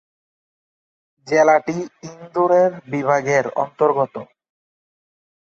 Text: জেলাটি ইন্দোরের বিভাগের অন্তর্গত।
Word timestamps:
জেলাটি 1.27 1.77
ইন্দোরের 2.03 2.71
বিভাগের 2.91 3.45
অন্তর্গত। 3.55 4.15